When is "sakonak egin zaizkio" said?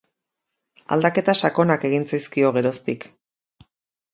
1.43-2.53